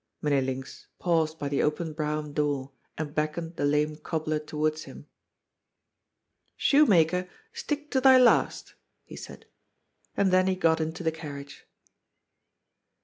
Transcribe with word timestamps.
Mynheer 0.23 0.41
Linx 0.41 0.87
paused 0.97 1.37
by 1.37 1.47
the 1.47 1.61
open 1.61 1.93
brougham 1.93 2.33
door 2.33 2.71
and 2.97 3.13
beckoned 3.13 3.55
the 3.55 3.65
lame 3.65 3.97
cobbler 3.97 4.39
towards 4.39 4.85
him." 4.85 5.05
Shoemaker, 6.57 7.29
stick 7.53 7.91
to 7.91 8.01
thy 8.01 8.17
last," 8.17 8.73
he 9.03 9.15
said. 9.15 9.45
And 10.17 10.31
then 10.33 10.47
he 10.47 10.55
got 10.55 10.81
into 10.81 11.03
the 11.03 11.11
carriage. 11.11 11.67